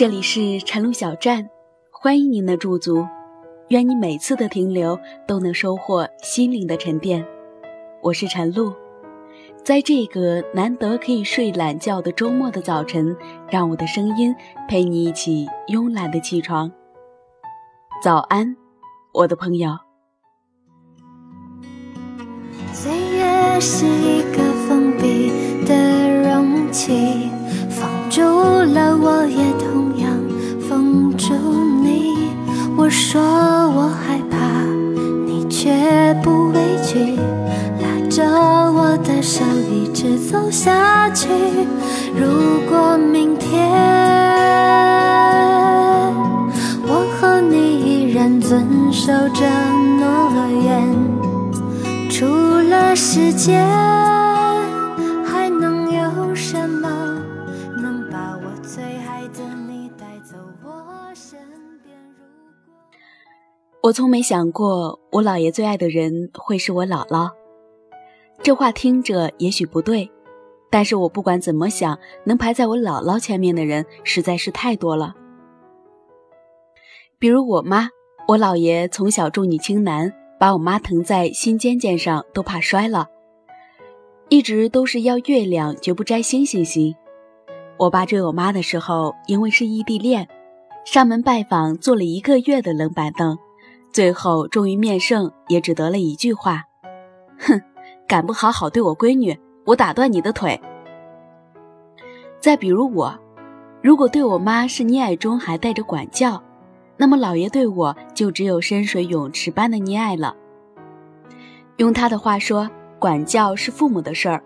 [0.00, 1.50] 这里是晨露小站，
[1.92, 3.06] 欢迎您的驻足。
[3.68, 4.98] 愿你每次的停留
[5.28, 7.22] 都能收获心灵的沉淀。
[8.02, 8.72] 我是晨露，
[9.62, 13.14] 在这个难得可以睡懒觉的周末的早晨，
[13.50, 14.34] 让我的声音
[14.66, 16.72] 陪你一起慵懒的起床。
[18.02, 18.56] 早安，
[19.12, 19.76] 我的朋友。
[22.72, 24.22] 岁月是一
[42.14, 43.70] 如果明天
[46.86, 49.46] 我和你依然遵守着
[49.98, 50.88] 诺言。
[52.10, 53.64] 除了时间，
[55.24, 56.88] 还能有什么
[57.76, 60.70] 能把我最爱的你带走我
[61.14, 61.38] 身
[61.82, 61.96] 边？
[62.92, 67.30] 如果我从没想过，我姥爷最爱的人会是我姥姥。
[68.42, 70.10] 这话听着也许不对，
[70.70, 75.14] 但是我不管怎么想，能排在我姥姥前面的人实在是太多了。
[77.18, 77.88] 比如我妈，
[78.28, 80.12] 我姥爷从小重女轻男。
[80.40, 83.08] 把我妈疼在心尖尖上，都怕摔了。
[84.30, 86.94] 一直都是要月亮，绝不摘星星星。
[87.76, 90.26] 我爸追我妈的时候，因为是异地恋，
[90.86, 93.36] 上门拜访，坐了一个月的冷板凳，
[93.92, 96.64] 最后终于面圣，也只得了一句话
[97.38, 97.60] ：“哼，
[98.08, 99.38] 敢不好好对我闺女，
[99.70, 100.60] 我打断你的腿。”
[102.40, 103.16] 再比如我，
[103.82, 106.42] 如果对我妈是溺爱中还带着管教。
[106.96, 110.36] 那么，老爷对我就只有深水泳池般的溺爱了。
[111.78, 114.42] 用他的话说，管教是父母的事儿，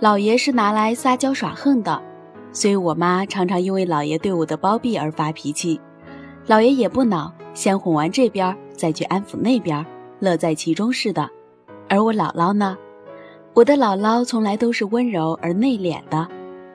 [0.00, 2.02] 老爷是拿来撒娇耍横的。
[2.50, 5.78] 所以我妈常常因为老爷对我的包庇而发脾气，
[6.46, 9.84] 老爷也不恼，先哄完这边，再去安抚那边，
[10.18, 11.28] 乐在其中似的。
[11.90, 12.78] 而我姥姥呢，
[13.58, 16.28] 我的姥姥从来都是温柔而内敛的，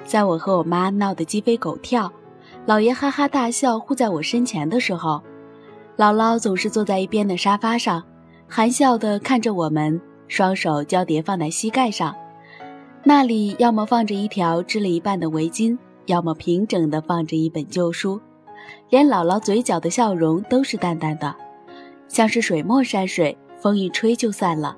[0.03, 2.11] 在我和我妈闹得鸡飞狗跳。
[2.67, 5.21] 姥爷哈哈大笑，护在我身前的时候，
[5.95, 8.03] 姥姥总是坐在一边的沙发上，
[8.49, 12.13] 含笑地看着我们，双手交叠放在膝盖上，
[13.05, 15.77] 那里要么放着一条织了一半的围巾，
[16.07, 18.19] 要么平整地放着一本旧书，
[18.89, 21.33] 连姥姥嘴角的笑容都是淡淡的，
[22.09, 24.75] 像是水墨山水，风一吹就散了。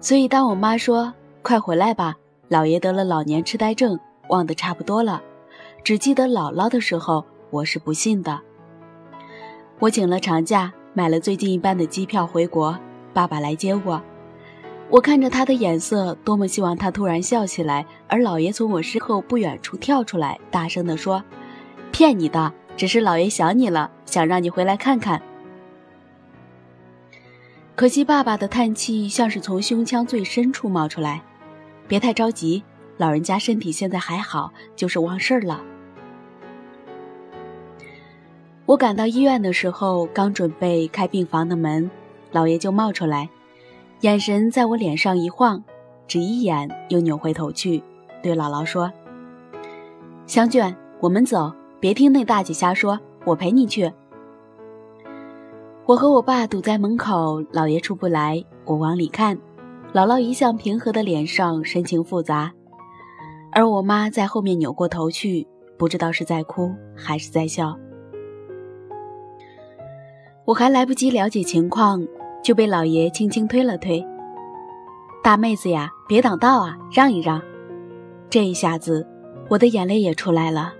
[0.00, 2.14] 所以当我妈说“快回来吧，
[2.48, 3.98] 老爷得了老年痴呆症，
[4.28, 5.20] 忘得差不多了”。
[5.82, 8.40] 只记得姥姥的时候，我是不信的。
[9.80, 12.78] 我请了长假，买了最近一班的机票回国，
[13.12, 14.00] 爸爸来接我。
[14.88, 21.22] 我看着他的眼色，多么希望他突然笑起来，而老爷从我身后不远处跳出来，大声地说
[21.92, 25.20] ：“骗你的，只是老爷想你了，想让你回来看看。”
[27.78, 31.22] 可惜爸爸的叹气像是从胸腔最深处冒出来
[31.86, 32.60] ：“别太着急。”
[32.98, 35.62] 老人家身体现在还好，就是忘事儿了。
[38.66, 41.88] 我赶到医院的时候，刚准备开病房的门，
[42.32, 43.30] 老爷就冒出来，
[44.00, 45.62] 眼神在我脸上一晃，
[46.08, 47.80] 只一眼又扭回头去，
[48.20, 48.90] 对姥姥说
[50.26, 53.92] ：“香娟，我们走，别听那大姐瞎说，我陪你去。”
[55.88, 59.34] 我和我爸堵在门口，老爷出不来，我往里看，
[59.94, 62.52] 姥姥一向平和的脸上神情复杂。
[63.52, 67.74] 而我妈在后面扭过头去，不知道是在哭还是在笑。
[70.44, 72.06] 我还来不及了解情况，
[72.44, 74.06] 就被老爷轻轻推了推
[75.24, 77.40] ：“大妹子呀，别挡道啊，让一让。”
[78.28, 79.08] 这一下子，
[79.48, 80.74] 我的眼泪也出来了。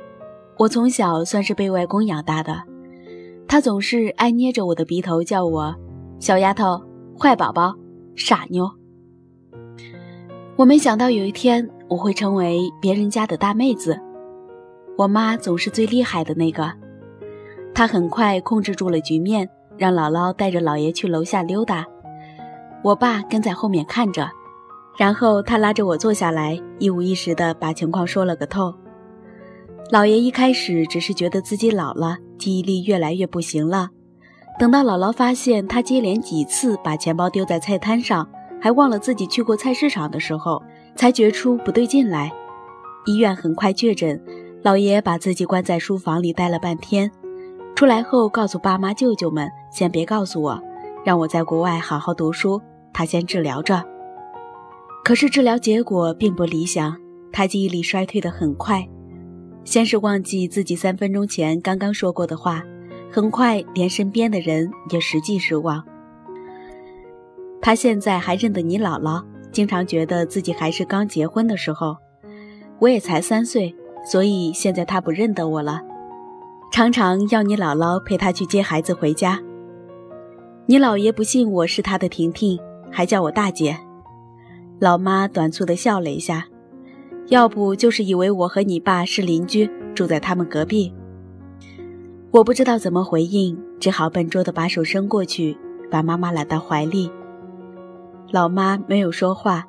[0.59, 2.63] 我从小算是被外公养大的，
[3.49, 5.75] 他总是爱捏着我的鼻头叫我
[6.21, 6.81] “小丫头
[7.19, 7.75] ”“坏宝宝
[8.15, 8.71] ”“傻妞”。
[10.55, 11.69] 我没想到有一天。
[11.89, 13.99] 我会成为别人家的大妹子，
[14.99, 16.71] 我妈总是最厉害的那个。
[17.75, 21.87] 她很快控制住了局面，让姥姥带着姥爷去楼下溜达，
[22.85, 24.29] 我爸跟在后面看着。
[24.99, 28.75] 然后他拉着我坐下来，一五一十的把情况说了个透。
[29.91, 33.91] 老爷一开始只是觉得自己老了，记忆力越来越不行了。
[34.59, 38.27] 等到姥姥发现他接连几次把钱包丢在菜摊上，
[38.61, 40.63] 还忘了自己去过菜市场的时候。
[40.97, 42.33] 才觉出不对劲来，
[43.07, 44.21] 医院很快确诊，
[44.65, 47.09] 姥爷把自己关在书房里待了半天，
[47.77, 50.61] 出来后告诉爸妈舅舅们先别告诉我，
[51.05, 52.61] 让我在国外好好读书，
[52.93, 53.85] 他先治疗着。
[55.05, 56.97] 可是治疗结果并不理想，
[57.33, 58.85] 他记忆力衰退的很快，
[59.69, 62.65] 先是忘记自己三分钟前刚刚说过的话，
[63.13, 65.85] 很快连身边的人也实际失望。
[67.61, 69.23] 他现在还认得你姥姥，
[69.53, 71.99] 经常觉得自己还是刚结婚的时候。
[72.79, 73.77] 我也才三岁，
[74.11, 75.83] 所以现在他不认得我了，
[76.73, 79.39] 常常要你姥姥陪他去接孩子回家。
[80.65, 82.59] 你姥爷不信我是他的婷婷，
[82.91, 83.79] 还叫我大姐。
[84.79, 86.47] 老妈短促地笑了一下。
[87.29, 90.93] 要不就是以为我和你爸是邻居，住在他们隔壁。
[92.31, 95.55] 我不知道怎么回应，只好笨拙地把手伸过去，
[95.91, 97.11] 把妈妈揽到怀里。
[98.31, 99.67] 老妈没有说话，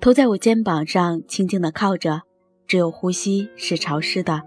[0.00, 2.22] 头在我肩膀上轻轻地靠着，
[2.66, 4.42] 只有呼吸是潮湿的。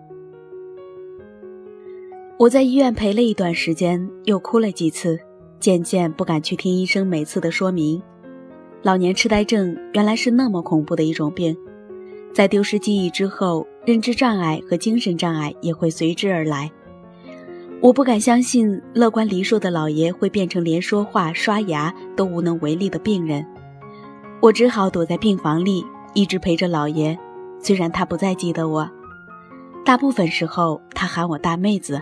[2.38, 5.18] 我在医院陪了一段时间，又哭了几次，
[5.58, 8.02] 渐渐不敢去听医生每次的说明。
[8.82, 11.56] 老年痴呆症原来是那么恐怖的一种病。
[12.34, 16.72] 在丢失记忆之后，认知障碍和精神障碍也会随之而来。
[17.82, 23.46] 我不敢相信，乐观梨树的老爷会变成连说话、刷牙都无能为力的病人。
[24.40, 27.18] 我只好躲在病房里，一直陪着老爷。
[27.60, 28.90] 虽然他不再记得我，
[29.84, 32.02] 大部分时候他喊我大妹子。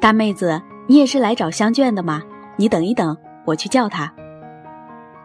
[0.00, 2.22] 大妹子，你也是来找香卷的吗？
[2.56, 4.12] 你等一等，我去叫她。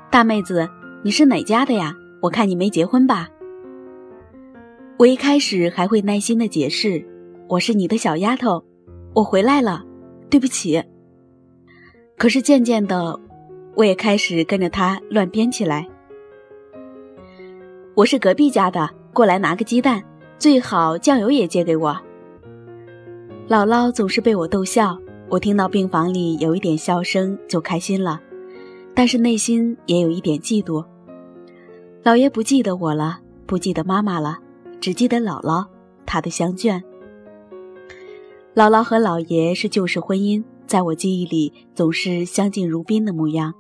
[0.10, 0.70] 大妹子，
[1.04, 1.94] 你是哪家的呀？
[2.26, 3.30] 我看你没结婚吧？
[4.98, 7.06] 我一开始还会耐心的解释，
[7.48, 8.64] 我是你的小丫头，
[9.14, 9.86] 我回来了，
[10.28, 10.84] 对不起。
[12.18, 13.20] 可是渐渐的，
[13.76, 15.88] 我也开始跟着他乱编起来。
[17.94, 20.02] 我是隔壁家的，过来拿个鸡蛋，
[20.40, 21.96] 最好酱油也借给我。
[23.48, 24.98] 姥姥总是被我逗笑，
[25.30, 28.20] 我听到病房里有一点笑声就开心了，
[28.96, 30.84] 但是内心也有一点嫉妒。
[32.06, 33.18] 老爷不记得我了，
[33.48, 34.38] 不记得妈妈了，
[34.80, 35.66] 只记得姥姥，
[36.06, 36.80] 她的香眷。
[38.54, 43.56] 姥姥和老爷是旧式婚姻，在我记忆里总是相敬如宾的模样。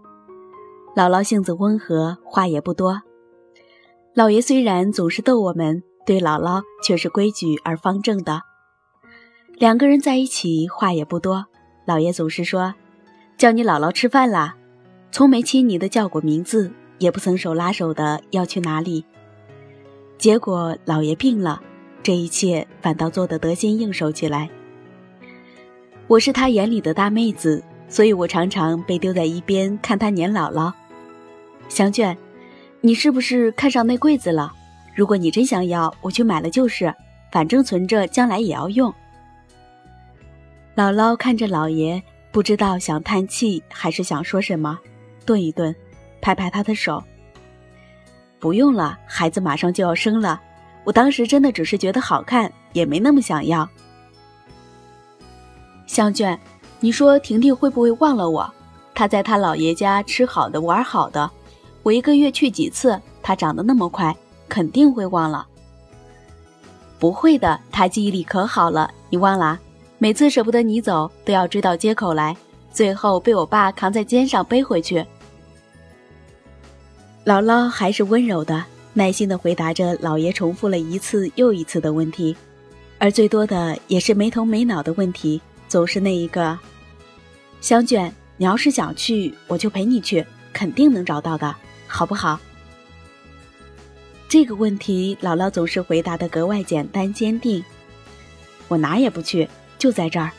[0.96, 3.02] 姥姥性子温和，话也不多。
[4.14, 8.44] 老爷虽然总是逗我们，对姥姥却是规矩而方正的。
[9.56, 11.48] 两个人在一起话也不多，
[11.88, 12.76] 老爷总是说
[13.40, 14.56] ：“叫你姥姥吃饭啦。”
[15.12, 16.72] 从没亲昵的叫过名字。
[16.98, 19.04] 也不曾手拉手的要去哪里，
[20.18, 21.62] 结果老爷病了，
[22.02, 24.50] 这一切反倒做得得心应手起来。
[26.08, 30.72] 我是他眼里的大妹子，所以我常常被丢在一边看他撵姥姥。
[31.68, 32.16] 香卷，
[32.82, 34.54] 你是不是看上那柜子了？
[34.96, 36.94] 如果你真想要，我去买了就是，
[37.32, 38.94] 反正存着将来也要用。
[40.76, 42.02] 姥姥看着老爷，
[42.32, 44.80] 不知道想叹气还是想说什么，
[45.26, 45.76] 顿一顿。
[46.26, 47.04] 拍拍他的手。
[48.40, 50.42] 不用了，孩子马上就要生了。
[50.84, 53.70] 我当时真的只是觉得好看，也没那么想要。
[55.86, 56.40] 香娟，
[56.80, 58.52] 你说婷婷会不会忘了我？
[58.96, 61.30] 她在她姥爷家吃好的，玩好的。
[61.84, 63.00] 我一个月去几次？
[63.22, 64.16] 她长得那么快，
[64.50, 65.46] 肯定会忘了。
[66.98, 68.90] 不会的，她记忆力可好了。
[69.12, 69.60] 你忘了？
[70.00, 72.36] 每次舍不得你走，都要追到街口来，
[72.72, 75.06] 最后被我爸扛在肩上背回去。
[77.26, 78.64] 姥姥还是温柔的、
[78.94, 82.38] 耐心的回答着老爷重复了一次又一次的问题，
[83.00, 86.56] 而最多的也是没头没脑的问题，总是那一个
[87.62, 91.56] ：“香卷，你要是想去，我就陪你去，肯定能找到的，
[91.88, 92.40] 好不好？”
[94.30, 97.64] 这个问题，姥姥总是回答的格外简单坚定
[98.70, 100.30] ：“我哪也不去，就在这儿。”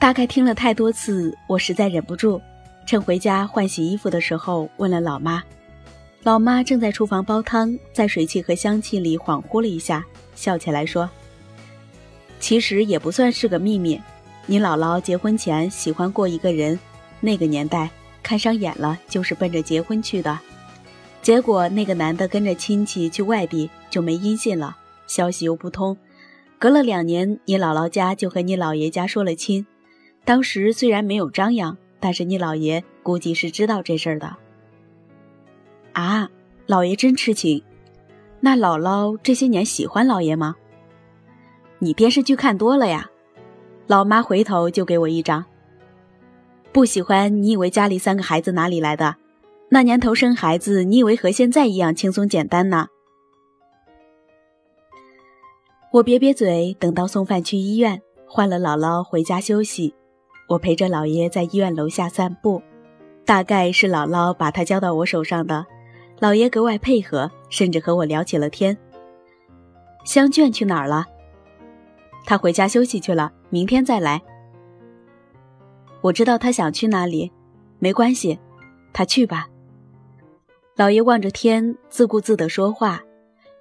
[0.00, 2.42] 大概听了太多次，我实在忍不住。
[2.86, 5.42] 趁回家换洗衣服的时候，问了老妈。
[6.24, 10.04] 老妈正在厨房煲汤，在水汽和香气里恍惚了一下，
[10.36, 11.10] 笑起来说
[12.38, 14.00] ：“其实也不算是个秘密。
[14.46, 16.78] 你姥姥结婚前喜欢过一个人，
[17.20, 17.90] 那个年代
[18.22, 20.38] 看上眼了，就是奔着结婚去的。
[21.22, 25.96] 结果那个男的跟着亲戚去外地，就没音信了，消息又不通。
[26.58, 29.66] 隔了两年，你姥姥家就和你姥爷家说了亲。
[30.24, 34.36] 当时虽然没有张扬。”但是你姥爷估计是知道这事儿的。
[35.92, 36.28] 啊，
[36.66, 37.62] 姥爷真痴情。
[38.40, 40.56] 那姥姥这些年喜欢姥爷吗？
[41.78, 43.08] 你电视剧看多了呀。
[43.86, 45.44] 老妈回头就给我一张。
[46.72, 47.40] 不喜欢？
[47.40, 49.14] 你以为家里三个孩子哪里来的？
[49.68, 52.88] 那年头生孩子，你以为和现在一样轻松简单呢？
[55.92, 59.94] 我瘪瘪嘴，等到送饭去医院，换了姥姥回家休息。
[60.52, 62.60] 我陪着姥爷在医院楼下散步，
[63.24, 65.64] 大概是姥姥把他交到我手上的。
[66.18, 68.76] 老爷格外配合，甚至和我聊起了天。
[70.04, 71.06] 香卷去哪儿了？
[72.26, 74.20] 他回家休息去了，明天再来。
[76.02, 77.32] 我知道他想去哪里，
[77.78, 78.38] 没关系，
[78.92, 79.48] 他去吧。
[80.76, 83.02] 老爷望着天，自顾自地说话，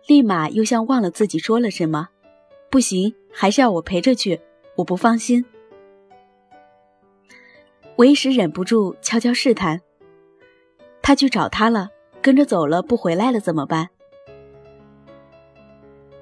[0.07, 2.09] 立马又像忘了自己说了什么。
[2.69, 4.41] 不行，还是要我陪着去，
[4.75, 5.45] 我不放心。
[8.01, 9.79] 我一时忍不住悄悄试探：
[11.03, 11.89] 他去找他了。
[12.19, 13.89] 跟着走了，不回来了怎么办？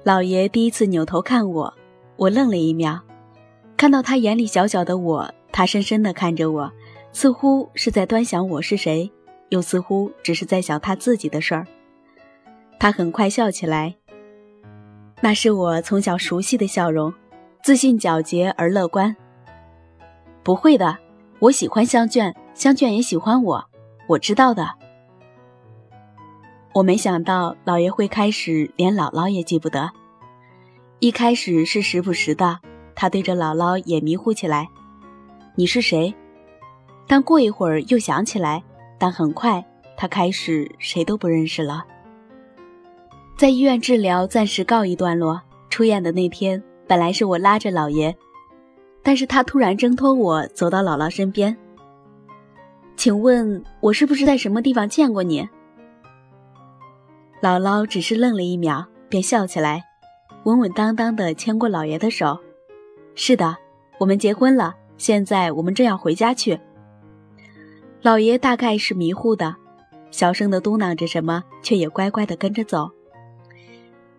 [0.02, 1.74] 老爷第一次扭头看我，
[2.16, 3.00] 我愣了一秒，
[3.78, 6.70] 看到他眼里小小的我，他深深的看着我，
[7.12, 9.10] 似乎是在端详我是谁，
[9.48, 11.66] 又似乎只是在想他自己的事儿。
[12.78, 13.94] 他很快笑起来，
[15.22, 17.10] 那是我从小熟悉的笑容，
[17.62, 19.16] 自信、皎洁而乐观。
[20.42, 20.96] 不会的，
[21.40, 23.64] 我喜欢香卷，香卷也喜欢我，
[24.06, 24.68] 我知道的。
[26.74, 29.90] 我没想到老爷会开始连姥姥也记不得。
[30.98, 32.58] 一开始是时不时的，
[32.94, 34.68] 他对着姥姥也迷糊起来。
[35.54, 36.14] 你是谁？
[37.06, 38.62] 但过一会儿又想起来，
[38.98, 39.64] 但很快
[39.96, 41.84] 他开始谁都不认识了。
[43.38, 45.40] 在医院治疗暂时告一段落。
[45.70, 48.14] 出院的那天，本来是我拉着老爷，
[49.02, 51.56] 但是他突然挣脱我，走到姥姥身边。
[52.96, 55.48] 请问，我是不是在什么地方见过你？
[57.40, 59.82] 姥姥只是愣了一秒，便笑起来，
[60.44, 62.38] 稳稳当当的牵过老爷的手。
[63.14, 63.56] 是的，
[63.98, 66.60] 我们结婚了，现在我们正要回家去。
[68.02, 69.56] 老爷大概是迷糊的，
[70.10, 72.90] 小声的嘟囔着什么，却也乖乖的跟着走。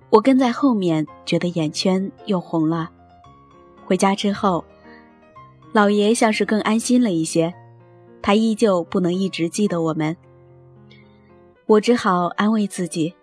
[0.10, 2.90] 我跟在后面，觉得眼圈又红了。
[3.86, 4.64] 回家之后，
[5.74, 7.54] 老爷像是更安心了一些，
[8.22, 10.16] 他依旧不能一直记得我们。
[11.66, 13.14] 我只好安慰自己，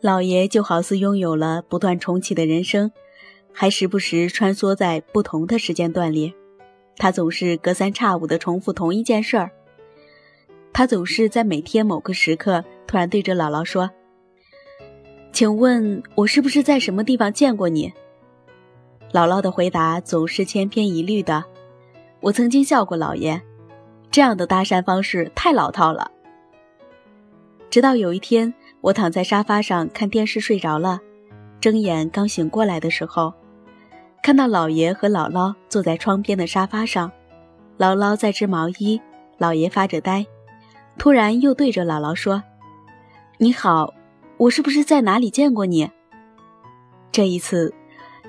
[0.00, 2.90] 老爷就好似拥有了不断重启的人生，
[3.52, 6.34] 还时不时穿梭在不同的时间段里。
[6.96, 9.50] 他总是隔三差五地重复同一件事儿。
[10.72, 13.88] 他总是在每天某个时刻突然对着姥姥说
[15.32, 17.92] ：“请问我是不是在什么地方见过你？”
[19.14, 21.44] 姥姥的回答总是千篇一律的。
[22.18, 23.40] 我曾经笑过姥爷，
[24.10, 26.10] 这样的搭讪方式太老套了。
[27.70, 30.98] 直到有一天，我躺在沙发上看电视睡着了，
[31.60, 33.32] 睁眼刚醒过来的时候，
[34.20, 37.12] 看到姥爷和姥姥坐在窗边的沙发上，
[37.78, 39.00] 姥姥在织毛衣，
[39.38, 40.26] 姥爷发着呆，
[40.98, 42.42] 突然又对着姥姥说
[43.38, 43.94] ：“你好，
[44.38, 45.88] 我是不是在哪里见过你？”
[47.12, 47.72] 这一次，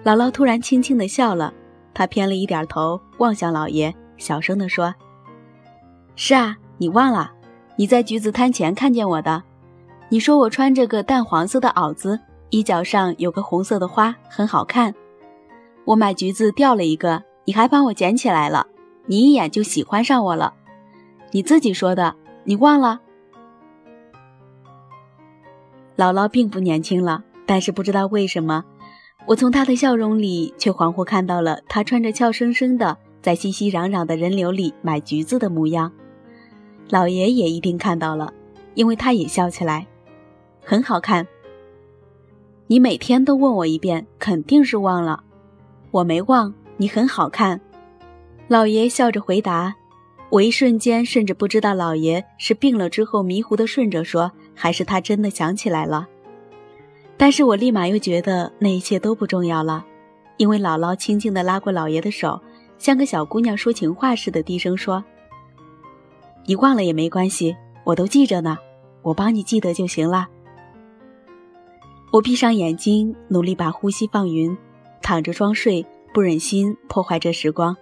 [0.06, 1.52] 姥姥突然轻轻地笑了，
[1.92, 4.94] 她偏了一点头望向姥爷，小声地说
[6.16, 7.32] ：“是啊，你忘了。”
[7.76, 9.44] 你在橘子摊前看见我的，
[10.08, 12.20] 你说我穿着个淡黄色的袄子，
[12.52, 14.94] 衣角上有个红色的花，很好看。
[15.86, 18.68] 我买橘子掉了一个，你还帮我捡起来了，
[19.08, 20.54] 你一眼就喜欢上我了。
[21.32, 23.02] 你自己说的，你忘了？
[25.98, 28.64] 姥姥并不年轻了，但是不知道为什么，
[29.28, 35.92] 我从他的笑容里却恍惚看到了他穿着俏生生的，在熙熙攘攘的人流里买橘子的模样。
[36.90, 38.32] 老爷也一定看到了，
[38.76, 39.88] 因为他也笑起来，
[40.64, 41.28] 很好看。
[42.68, 45.24] 你每天都问我一遍，肯定是忘了。
[45.90, 47.60] 我没忘，你很好看。
[48.48, 49.76] 老爷笑着回答。
[50.30, 56.08] 我一瞬间甚至不知道老爷是病了之后迷糊的顺着说，还是他真的想起来了。
[57.18, 59.86] 但是我立马又觉得那一切都不重要了，
[60.38, 62.40] 因为姥姥轻轻地拉过姥爷的手，
[62.78, 65.04] 像个小姑娘说情话似的低声说。
[66.46, 68.58] 你忘了也没关系，我都记着呢，
[69.02, 70.28] 我帮你记得就行了。
[72.12, 74.56] 我闭上眼睛，努力把呼吸放匀，
[75.02, 77.76] 躺着装睡，不忍心破坏这时光。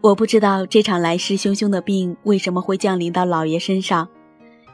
[0.00, 4.08] 我不知道这场来势汹汹的病为什么会降临到老爷身上，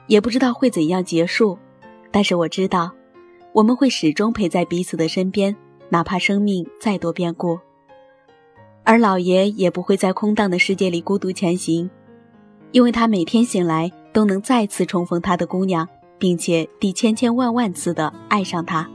[0.07, 1.59] 也不知道会怎样结束，
[2.17, 2.91] 但是我知道，
[3.53, 5.55] 我们会始终陪在彼此的身边，
[5.91, 7.61] 哪怕生命再多变故。
[8.85, 11.91] 而老爷也不会在空荡的世界里孤独前行，
[12.73, 15.87] 因为他每天醒来都能再次重逢他的姑娘，
[16.19, 18.91] 并且第千千万万次的爱上她。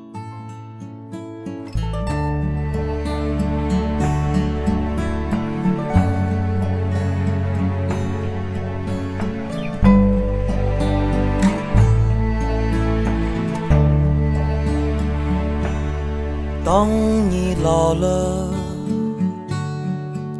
[16.81, 16.89] 当
[17.29, 18.51] 你老了。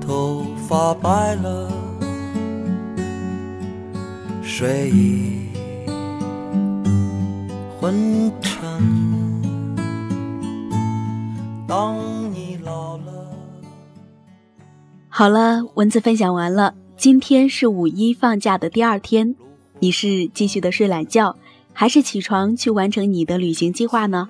[0.01, 1.71] 头发白了，
[4.41, 5.45] 睡意
[7.79, 8.59] 昏沉。
[11.67, 11.99] 当
[12.33, 13.29] 你老了，
[15.09, 16.73] 好了，文字分享完了。
[16.97, 19.35] 今天是五一放假的第二天，
[19.77, 21.35] 你是继续的睡懒觉，
[21.71, 24.27] 还是起床去完成你的旅行计划呢？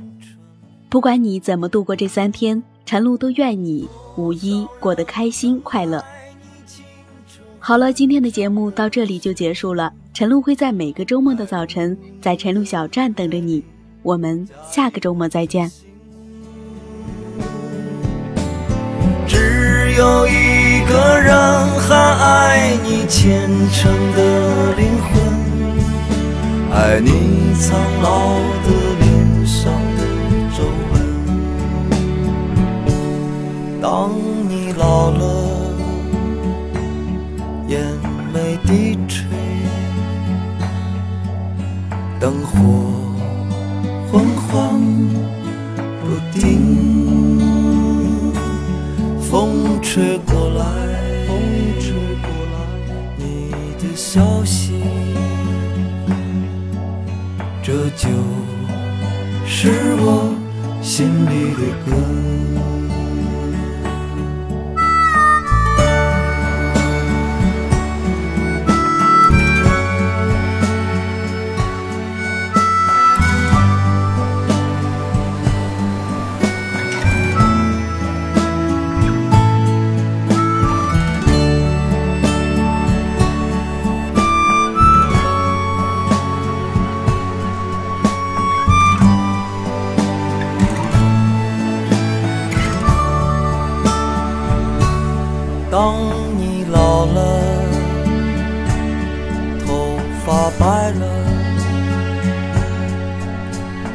[0.92, 6.04] 不管你怎么度过这三天，陈露都愿你五一过得开心快乐。
[7.60, 9.94] 好了，今天的节目到这里就结束了。
[10.14, 13.64] 陈露会在每个周末的早晨在陈露小站等着你，
[14.04, 15.72] 我们下个周末再见。
[19.26, 21.34] 只有一个人
[21.80, 25.24] 还爱你虔诚的灵魂，
[26.74, 28.91] 爱你苍老的
[33.92, 34.31] 当
[100.42, 101.06] 花白了，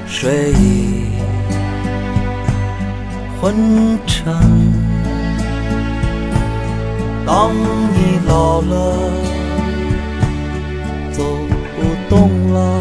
[0.06, 1.10] 睡意
[3.40, 4.32] 昏沉。
[7.26, 8.94] 当你老了，
[11.10, 11.24] 走
[11.74, 12.80] 不动了，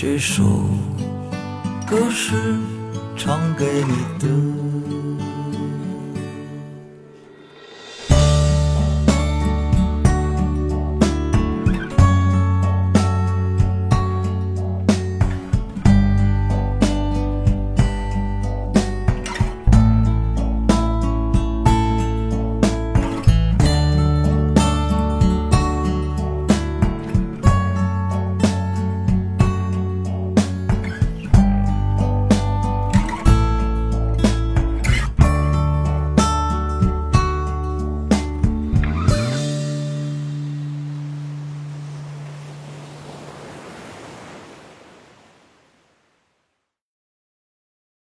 [0.00, 0.44] 这首
[1.84, 2.36] 歌是
[3.16, 4.67] 唱给你的。